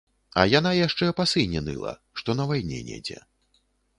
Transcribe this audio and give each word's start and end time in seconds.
А 0.43 0.45
яна 0.59 0.71
яшчэ 0.77 1.09
па 1.19 1.25
сыне 1.33 1.61
ныла, 1.67 1.93
што 2.21 2.37
на 2.39 2.49
вайне 2.53 2.79
недзе. 2.91 3.21